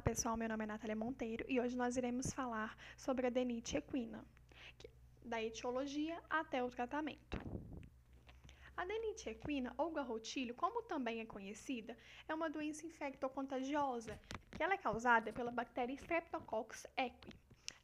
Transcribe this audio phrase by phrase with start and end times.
[0.00, 3.76] Olá pessoal, meu nome é Natália Monteiro e hoje nós iremos falar sobre a adenite
[3.76, 4.24] equina,
[5.22, 7.36] da etiologia até o tratamento.
[8.74, 11.94] A adenite equina, ou garrotilho, como também é conhecida,
[12.26, 14.18] é uma doença infectocontagiosa,
[14.56, 17.30] que ela é causada pela bactéria Streptococcus equi.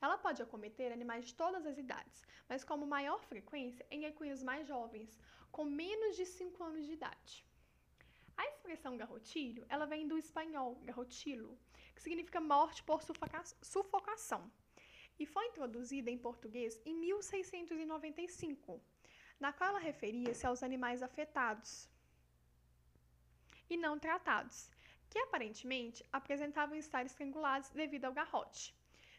[0.01, 4.67] Ela pode acometer animais de todas as idades, mas com maior frequência em equinos mais
[4.67, 5.21] jovens,
[5.53, 7.45] com menos de 5 anos de idade.
[8.37, 11.59] A expressão garrotilho, ela vem do espanhol garrotilo,
[11.95, 13.01] que significa morte por
[13.63, 14.51] sufocação,
[15.19, 18.81] e foi introduzida em português em 1695,
[19.41, 21.89] na qual ela referia-se aos animais afetados
[23.69, 24.71] e não tratados,
[25.09, 28.75] que aparentemente apresentavam estar estrangulados devido ao garrote,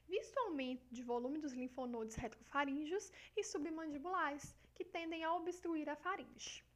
[0.08, 5.95] visto o aumento de volume dos linfonodos retrofaríngeos e submandibulares, que tendem a obstruir a
[5.95, 6.67] faringe.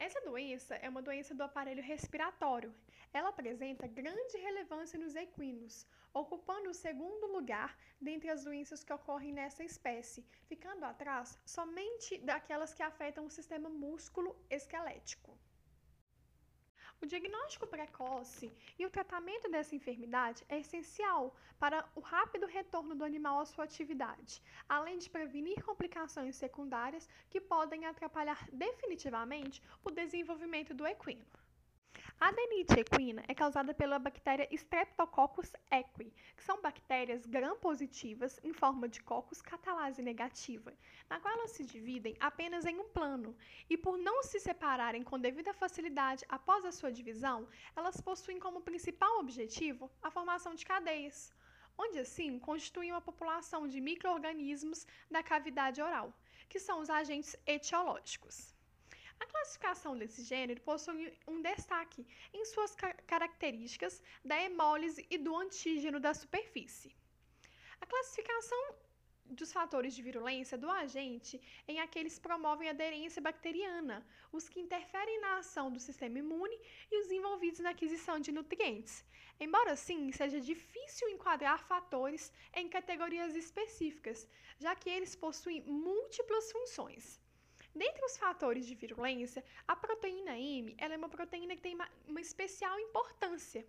[0.00, 2.72] Essa doença é uma doença do aparelho respiratório.
[3.12, 9.32] Ela apresenta grande relevância nos equinos, ocupando o segundo lugar dentre as doenças que ocorrem
[9.32, 15.37] nessa espécie, ficando atrás somente daquelas que afetam o sistema músculo-esquelético.
[17.00, 23.04] O diagnóstico precoce e o tratamento dessa enfermidade é essencial para o rápido retorno do
[23.04, 30.74] animal à sua atividade, além de prevenir complicações secundárias que podem atrapalhar definitivamente o desenvolvimento
[30.74, 31.24] do equino.
[32.20, 38.88] A adenite equina é causada pela bactéria Streptococcus equi, que são bactérias gram-positivas em forma
[38.88, 40.72] de cocos catalase negativa,
[41.08, 43.36] na qual elas se dividem apenas em um plano,
[43.70, 47.46] e por não se separarem com devida facilidade após a sua divisão,
[47.76, 51.32] elas possuem como principal objetivo a formação de cadeias,
[51.78, 56.12] onde assim constituem uma população de microorganismos da cavidade oral,
[56.48, 58.57] que são os agentes etiológicos.
[59.20, 62.74] A classificação desse gênero possui um destaque em suas
[63.06, 66.94] características da hemólise e do antígeno da superfície.
[67.80, 68.74] A classificação
[69.24, 75.20] dos fatores de virulência do agente em aqueles que promovem aderência bacteriana, os que interferem
[75.20, 76.58] na ação do sistema imune
[76.90, 79.04] e os envolvidos na aquisição de nutrientes.
[79.38, 84.26] Embora assim seja difícil enquadrar fatores em categorias específicas,
[84.58, 87.20] já que eles possuem múltiplas funções.
[87.78, 91.88] Dentre os fatores de virulência, a proteína M ela é uma proteína que tem uma,
[92.08, 93.64] uma especial importância,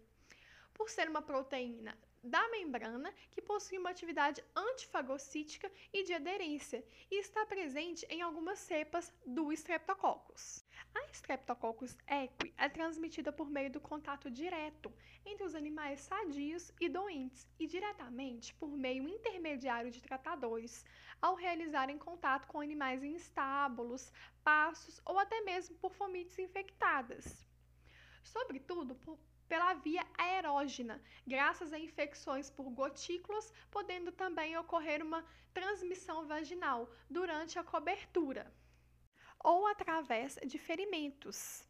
[0.74, 7.20] por ser uma proteína da membrana que possui uma atividade antifagocítica e de aderência e
[7.20, 10.66] está presente em algumas cepas do Streptococcus.
[10.96, 14.92] A Streptococcus equi é transmitida por meio do contato direto
[15.26, 20.86] entre os animais sadios e doentes e diretamente por meio intermediário de tratadores,
[21.22, 24.12] ao realizarem contato com animais em estábulos,
[24.44, 27.46] pastos ou até mesmo por fomites infectadas.
[28.24, 29.18] Sobretudo por
[29.48, 37.58] pela via aerógena, graças a infecções por gotículas, podendo também ocorrer uma transmissão vaginal durante
[37.58, 38.54] a cobertura
[39.44, 41.66] ou através de ferimentos.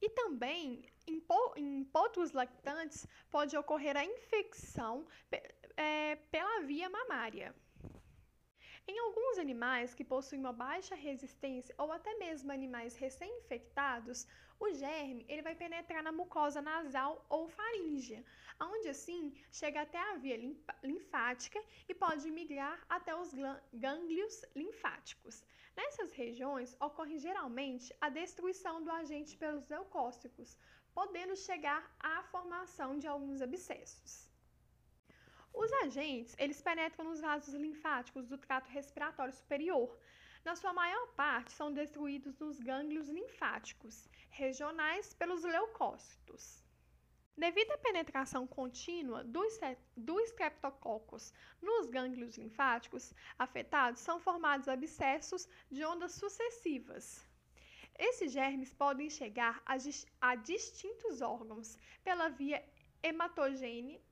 [0.00, 1.22] E também, em,
[1.56, 5.06] em potros lactantes, pode ocorrer a infecção
[5.76, 7.54] é, pela via mamária.
[8.88, 14.28] Em alguns animais que possuem uma baixa resistência ou até mesmo animais recém-infectados,
[14.60, 18.24] o germe ele vai penetrar na mucosa nasal ou faríngea,
[18.60, 20.36] onde assim chega até a via
[20.84, 23.34] linfática e pode migrar até os
[23.74, 25.44] gânglios linfáticos.
[25.76, 30.56] Nessas regiões ocorre geralmente a destruição do agente pelos leucócitos,
[30.94, 34.35] podendo chegar à formação de alguns abscessos.
[35.56, 39.98] Os agentes, eles penetram nos vasos linfáticos do trato respiratório superior.
[40.44, 46.62] Na sua maior parte, são destruídos nos gânglios linfáticos regionais pelos leucócitos.
[47.34, 49.42] Devido à penetração contínua do,
[50.24, 57.26] Streptococcus nos gânglios linfáticos afetados, são formados abscessos de ondas sucessivas.
[57.98, 59.76] Esses germes podem chegar a,
[60.20, 62.62] a distintos órgãos pela via
[63.02, 64.05] hematogênica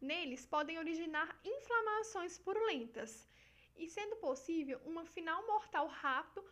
[0.00, 3.28] Neles podem originar inflamações purulentas
[3.76, 6.42] e, sendo possível, uma final mortal rápido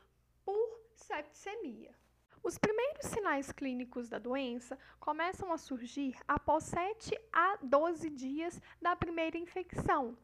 [0.44, 1.94] por septicemia.
[2.42, 8.94] Os primeiros sinais clínicos da doença começam a surgir após 7 a 12 dias da
[8.94, 10.16] primeira infecção,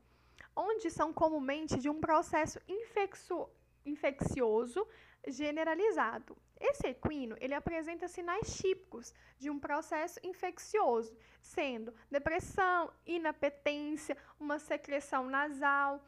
[0.55, 3.49] onde são comumente de um processo infeccio
[3.85, 4.87] infeccioso
[5.29, 6.37] generalizado.
[6.61, 15.29] Esse equino, ele apresenta sinais típicos de um processo infeccioso, sendo depressão, inapetência, uma secreção
[15.29, 16.03] nasal,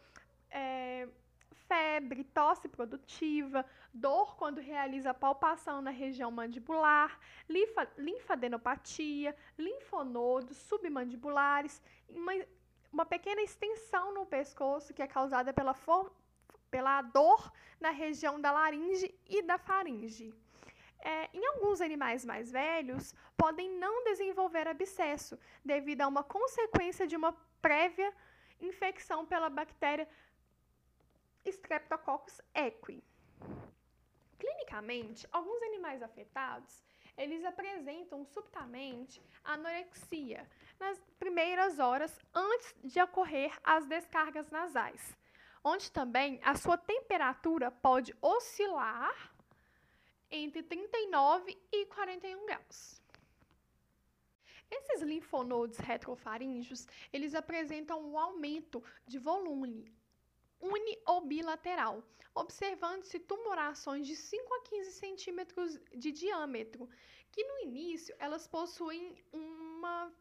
[0.51, 1.09] é,
[1.69, 12.33] febre, tosse produtiva, dor quando realiza palpação na região mandibular, linfa, linfadenopatia, linfonodos submandibulares, uma,
[12.93, 16.13] uma pequena extensão no pescoço que é causada pela, for,
[16.71, 20.33] pela dor na região da laringe e da faringe.
[21.01, 27.17] É, em alguns animais mais velhos, podem não desenvolver abscesso devido a uma consequência de
[27.17, 28.13] uma prévia
[28.61, 30.09] infecção pela bactéria
[31.45, 33.05] Streptococcus equi.
[34.39, 36.85] Clinicamente, alguns animais afetados,
[37.17, 40.49] eles apresentam subitamente anorexia
[40.79, 45.17] nas primeiras horas antes de ocorrer as descargas nasais,
[45.67, 49.35] onde também a sua temperatura pode oscilar
[50.31, 53.03] entre 39 e 41 graus.
[54.71, 59.93] Esses linfonodos retrofaríngeos, eles apresentam um aumento de volume
[60.61, 62.01] uni ou bilateral,
[62.33, 66.89] observando-se tumorações de 5 a 15 centímetros de diâmetro,
[67.33, 70.13] que no início elas possuem uma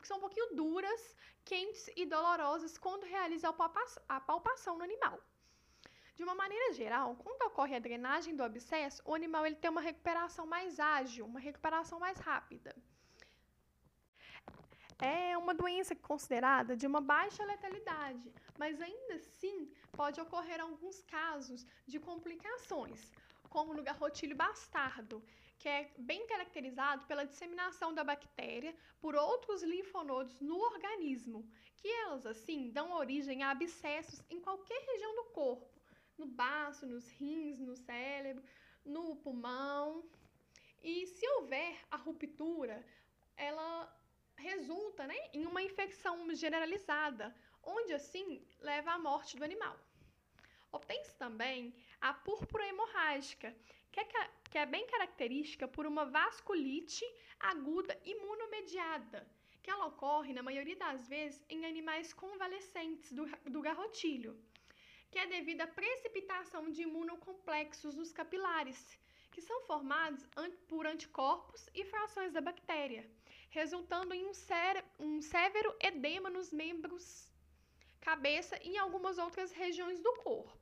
[0.00, 3.48] que são um pouquinho duras, quentes e dolorosas quando realiza
[4.08, 5.18] a palpação no animal.
[6.16, 9.80] De uma maneira geral, quando ocorre a drenagem do abscesso, o animal ele tem uma
[9.80, 12.74] recuperação mais ágil, uma recuperação mais rápida
[14.98, 21.64] é uma doença considerada de uma baixa letalidade, mas ainda assim pode ocorrer alguns casos
[21.86, 23.12] de complicações,
[23.48, 25.22] como no garrotilho bastardo,
[25.58, 32.24] que é bem caracterizado pela disseminação da bactéria por outros linfonodos no organismo, que elas
[32.26, 35.68] assim dão origem a abscessos em qualquer região do corpo,
[36.16, 38.42] no baço, nos rins, no cérebro,
[38.84, 40.04] no pulmão.
[40.82, 42.84] E se houver a ruptura,
[43.36, 43.92] ela
[44.36, 49.76] resulta né, em uma infecção generalizada, onde assim leva à morte do animal.
[50.70, 53.54] Obtém-se também a púrpura hemorrágica,
[53.90, 54.04] que é,
[54.50, 57.04] que é bem característica por uma vasculite
[57.40, 59.26] aguda imunomediada,
[59.62, 64.38] que ela ocorre, na maioria das vezes, em animais convalescentes do, do garrotilho,
[65.10, 68.98] que é devido à precipitação de imunocomplexos nos capilares,
[69.30, 70.26] que são formados
[70.66, 73.08] por anticorpos e frações da bactéria,
[73.50, 74.32] resultando em um,
[74.98, 77.30] um severo edema nos membros,
[78.00, 80.57] cabeça e em algumas outras regiões do corpo.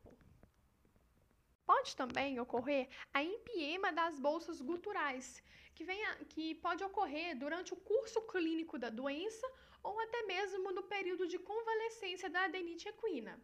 [1.66, 5.42] Pode também ocorrer a empiema das bolsas guturais,
[5.74, 9.46] que, vem a, que pode ocorrer durante o curso clínico da doença
[9.82, 13.38] ou até mesmo no período de convalescência da adenite equina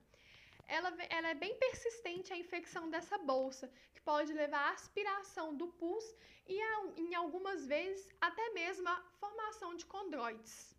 [0.66, 5.68] ela, ela é bem persistente a infecção dessa bolsa, que pode levar à aspiração do
[5.68, 6.04] pus
[6.46, 10.74] e, a, em algumas vezes, até mesmo a formação de condroites.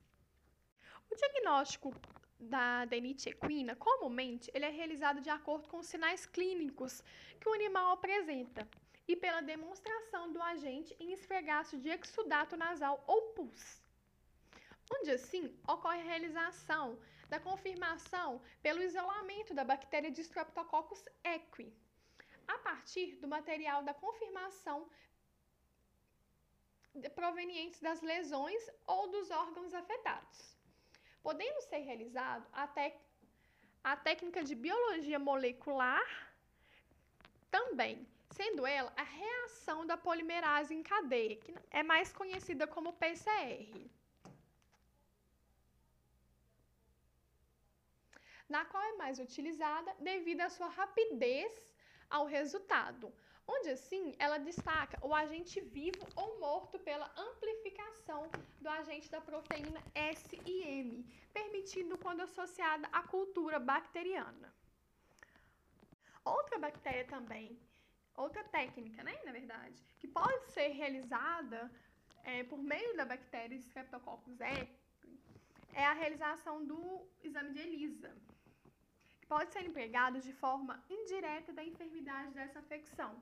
[1.11, 1.93] O diagnóstico
[2.43, 7.03] da adenite equina, comumente, ele é realizado de acordo com os sinais clínicos
[7.39, 8.67] que o animal apresenta
[9.07, 13.83] e pela demonstração do agente em esfregaço de exudato nasal ou pus
[14.91, 16.99] onde assim ocorre a realização
[17.29, 21.73] da confirmação pelo isolamento da bactéria de Streptococcus equi,
[22.47, 24.87] a partir do material da confirmação
[27.15, 30.55] provenientes das lesões ou dos órgãos afetados.
[31.23, 32.69] Podendo ser realizado a,
[33.91, 36.07] a técnica de biologia molecular
[37.49, 43.93] também, sendo ela a reação da polimerase em cadeia, que é mais conhecida como PCR.
[48.53, 51.51] na qual é mais utilizada devido à sua rapidez
[52.07, 53.11] ao resultado,
[53.47, 58.29] onde assim ela destaca o agente vivo ou morto pela amplificação
[58.63, 59.81] do agente da proteína
[60.15, 64.49] SIM, permitindo quando associada à cultura bacteriana.
[66.23, 67.59] Outra bactéria também,
[68.15, 71.69] outra técnica, né, na verdade, que pode ser realizada
[72.23, 75.19] é, por meio da bactéria Streptococcus equine,
[75.73, 78.15] é a realização do exame de ELISA,
[79.19, 83.21] que pode ser empregado de forma indireta da enfermidade dessa afecção,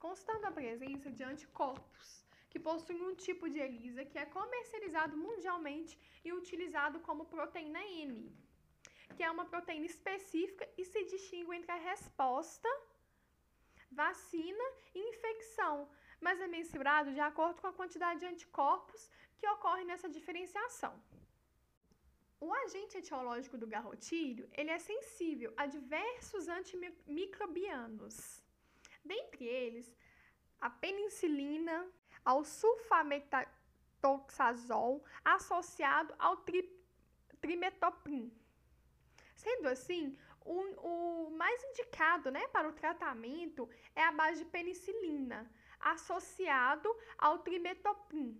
[0.00, 5.92] constando a presença de anticorpos, que possuem um tipo de ELISA que é comercializado mundialmente
[6.24, 8.14] e utilizado como proteína N,
[9.16, 12.68] que é uma proteína específica e se distingue entre a resposta,
[14.02, 15.88] vacina e infecção,
[16.20, 20.94] mas é mensurado de acordo com a quantidade de anticorpos que ocorre nessa diferenciação.
[22.46, 28.16] O agente etiológico do garrotilho, ele é sensível a diversos antimicrobianos.
[29.04, 29.86] Dentre eles,
[30.60, 31.76] a penicilina,
[32.24, 36.68] ao sulfametoxazol associado ao tri
[37.40, 38.32] trimetoprim.
[39.34, 45.50] Sendo assim, o, o mais indicado né, para o tratamento é a base de penicilina,
[45.80, 48.38] associado ao trimetoprim.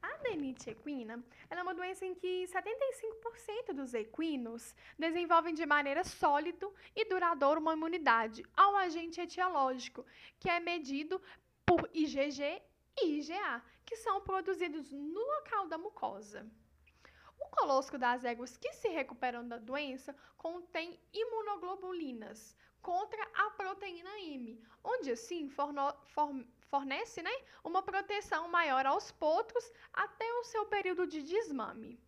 [0.00, 6.68] A adenite equina é uma doença em que 75% dos equinos desenvolvem de maneira sólida
[6.94, 10.06] e duradoura uma imunidade ao agente etiológico,
[10.38, 11.20] que é medido
[11.68, 12.62] por IgG
[12.98, 16.50] e IgA, que são produzidos no local da mucosa.
[17.38, 24.58] O colosco das éguas que se recuperam da doença contém imunoglobulinas contra a proteína M,
[24.82, 26.30] onde assim forno, for,
[26.70, 32.00] fornece né, uma proteção maior aos potros até o seu período de desmame.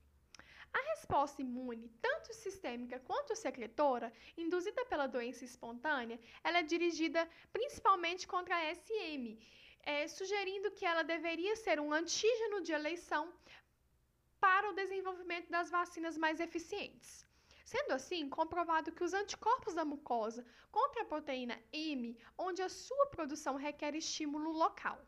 [0.73, 8.27] A resposta imune, tanto sistêmica quanto secretora, induzida pela doença espontânea, ela é dirigida principalmente
[8.27, 9.39] contra a SM,
[9.83, 13.33] é, sugerindo que ela deveria ser um antígeno de eleição
[14.39, 17.27] para o desenvolvimento das vacinas mais eficientes.
[17.65, 23.07] Sendo assim, comprovado que os anticorpos da mucosa contra a proteína M, onde a sua
[23.07, 24.99] produção requer estímulo local,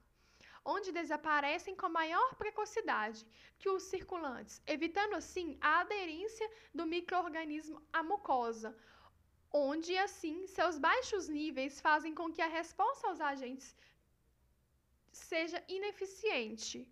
[0.65, 3.27] onde desaparecem com maior precocidade
[3.59, 8.77] que os circulantes, evitando assim a aderência do microorganismo à mucosa,
[9.53, 13.75] onde assim seus baixos níveis fazem com que a resposta aos agentes
[15.13, 16.89] seja ineficiente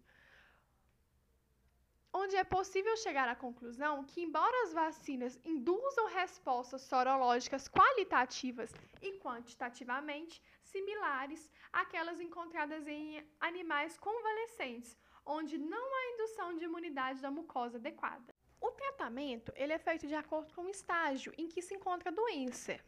[2.12, 9.18] onde é possível chegar à conclusão que, embora as vacinas induzam respostas sorológicas qualitativas e
[9.18, 17.78] quantitativamente similares àquelas encontradas em animais convalescentes, onde não há indução de imunidade da mucosa
[17.78, 18.34] adequada.
[18.60, 22.14] O tratamento ele é feito de acordo com o estágio em que se encontra a
[22.14, 22.78] doença.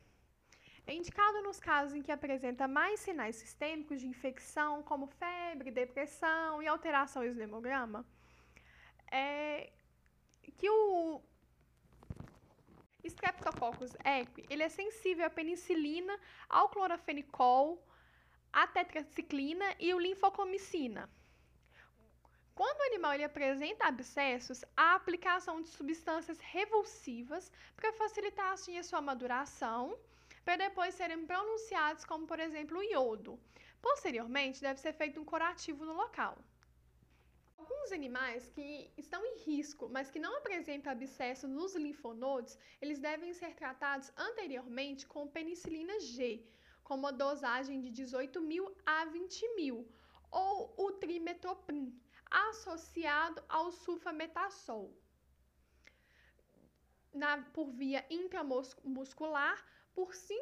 [0.84, 6.60] É indicado nos casos em que apresenta mais sinais sistêmicos de infecção, como febre, depressão
[6.60, 8.04] e alterações no hemograma
[9.12, 9.70] é
[10.56, 11.20] que o
[13.04, 17.84] Streptococcus equi, ele é sensível à penicilina, ao clorafenicol,
[18.52, 21.10] à tetraciclina e o linfocomicina.
[22.54, 28.84] Quando o animal ele apresenta abscessos, há aplicação de substâncias revulsivas para facilitar assim a
[28.84, 29.98] sua maduração,
[30.44, 33.38] para depois serem pronunciados como, por exemplo, o iodo.
[33.80, 36.36] Posteriormente, deve ser feito um curativo no local.
[37.82, 43.32] Alguns animais que estão em risco, mas que não apresentam abscesso nos linfonodos, eles devem
[43.34, 46.46] ser tratados anteriormente com penicilina G,
[46.84, 49.76] com uma dosagem de 18 mil a 20 mil,
[50.30, 51.86] ou o trimetoprim,
[52.30, 54.96] associado ao sulfametasol,
[57.12, 59.58] na, por via intramuscular,
[59.92, 60.40] por 5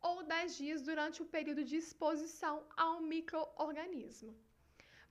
[0.00, 4.34] ou 10 dias durante o período de exposição ao microorganismo.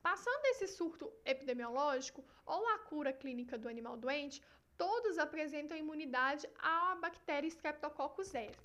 [0.07, 4.43] Passando esse surto epidemiológico ou a cura clínica do animal doente,
[4.77, 8.57] todos apresentam imunidade à bactéria Streptococcus aureus.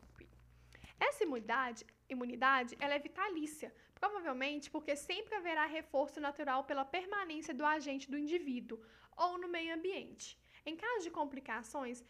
[0.99, 7.64] Essa imunidade, imunidade ela é vitalícia, provavelmente porque sempre haverá reforço natural pela permanência do
[7.64, 8.80] agente do indivíduo
[9.16, 10.37] ou no meio ambiente.
[10.66, 12.04] Em caso de complicações,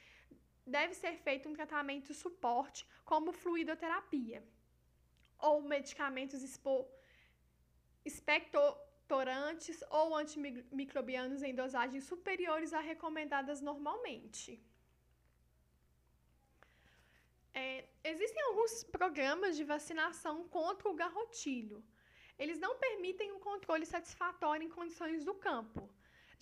[0.66, 4.42] deve ser feito um tratamento suporte, como fluidoterapia,
[5.38, 6.42] ou medicamentos
[8.04, 8.60] espectro
[9.12, 14.50] torantes ou antimicrobianos em dosagens superiores a recomendadas normalmente.
[17.60, 21.78] É, existem alguns programas de vacinação contra o garrotilho.
[22.42, 25.82] Eles não permitem um controle satisfatório em condições do campo,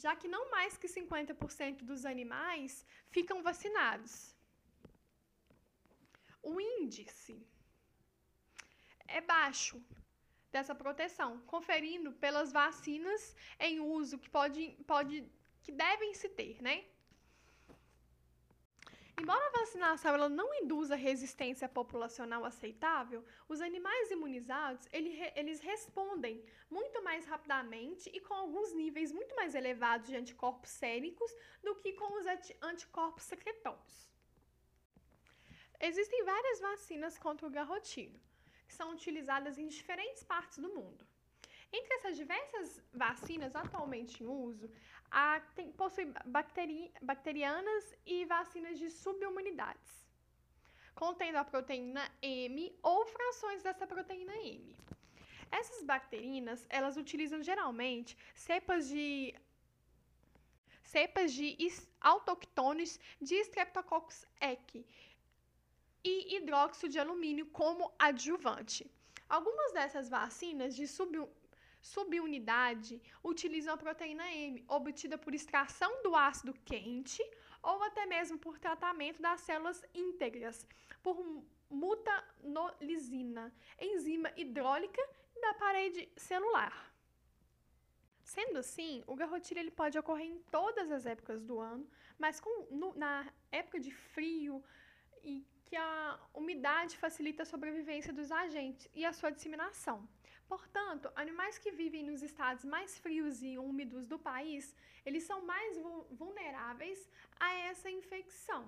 [0.05, 4.15] já que não mais que 50% dos animais ficam vacinados.
[6.43, 7.35] O índice
[9.09, 9.83] é baixo,
[10.57, 13.23] dessa proteção, conferindo pelas vacinas
[13.61, 15.15] em uso que pode, pode
[15.63, 16.77] que devem se ter, né?
[19.21, 23.21] Embora a vacinação ela não induza resistência populacional aceitável,
[23.53, 25.11] os animais imunizados ele,
[25.41, 31.31] eles respondem muito mais rapidamente e com alguns níveis muito mais elevados de anticorpos séricos
[31.63, 32.27] do que com os
[32.71, 33.97] anticorpos secretórios.
[35.89, 38.21] Existem várias vacinas contra o garrotilho
[38.67, 41.07] que são utilizadas em diferentes partes do mundo.
[41.73, 44.71] Entre essas diversas vacinas atualmente em uso,
[45.11, 50.07] há, tem, possui bacteri, bacterianas e vacinas de subimunidades,
[50.95, 54.77] contendo a proteína M ou frações dessa proteína M.
[55.51, 59.35] Essas bacterinas, elas utilizam geralmente cepas de
[60.83, 61.57] cepas de
[62.01, 64.87] autóctones de Streptococcus equi,
[66.07, 68.89] e hidróxido de alumínio como adjuvante.
[69.29, 71.13] Algumas dessas vacinas de sub,
[71.81, 77.23] subunidade utilizam a proteína M, obtida por extração do ácido quente
[77.61, 80.65] ou até mesmo por tratamento das células íntegras,
[81.03, 81.17] por
[81.69, 85.03] mutanolisina, enzima hidrólica
[85.41, 86.75] da parede celular.
[88.23, 92.67] Sendo assim, o garrotilho ele pode ocorrer em todas as épocas do ano, mas com,
[92.71, 94.63] no, na época de frio
[95.23, 99.99] e que a umidade facilita a sobrevivência dos agentes e a sua disseminação.
[100.53, 104.65] Portanto, animais que vivem nos estados mais frios e úmidos do país,
[105.05, 105.73] eles são mais
[106.23, 107.01] vulneráveis
[107.47, 108.63] a essa infecção.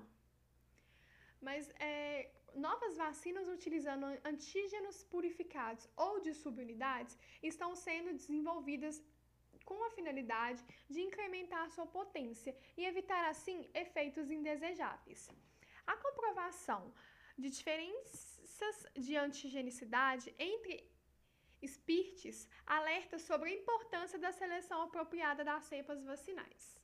[1.41, 2.31] Mas é,
[2.67, 7.17] novas vacinas utilizando antígenos purificados ou de subunidades
[7.51, 9.01] estão sendo desenvolvidas
[9.65, 15.31] com a finalidade de incrementar sua potência e evitar assim efeitos indesejáveis.
[15.93, 16.81] A comprovação
[17.37, 20.75] de diferenças de antigenicidade entre
[21.63, 26.78] espírtes alerta sobre a importância da seleção apropriada das cepas vacinais.